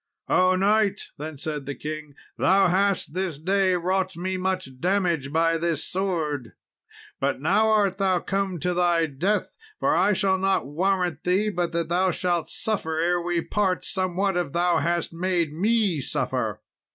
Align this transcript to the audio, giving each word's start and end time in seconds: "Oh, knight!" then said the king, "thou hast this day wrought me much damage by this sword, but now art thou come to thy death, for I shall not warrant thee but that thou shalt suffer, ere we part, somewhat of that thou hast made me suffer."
"Oh, 0.27 0.55
knight!" 0.55 1.11
then 1.19 1.37
said 1.37 1.67
the 1.67 1.75
king, 1.75 2.15
"thou 2.35 2.69
hast 2.69 3.13
this 3.13 3.37
day 3.37 3.75
wrought 3.75 4.17
me 4.17 4.35
much 4.35 4.79
damage 4.79 5.31
by 5.31 5.59
this 5.59 5.83
sword, 5.83 6.53
but 7.19 7.39
now 7.39 7.69
art 7.69 7.99
thou 7.99 8.17
come 8.19 8.59
to 8.61 8.73
thy 8.73 9.05
death, 9.05 9.55
for 9.79 9.95
I 9.95 10.13
shall 10.13 10.39
not 10.39 10.65
warrant 10.65 11.23
thee 11.23 11.49
but 11.51 11.71
that 11.73 11.89
thou 11.89 12.09
shalt 12.09 12.49
suffer, 12.49 12.97
ere 12.97 13.21
we 13.21 13.41
part, 13.41 13.85
somewhat 13.85 14.37
of 14.37 14.53
that 14.53 14.59
thou 14.59 14.77
hast 14.79 15.13
made 15.13 15.53
me 15.53 15.99
suffer." 15.99 16.61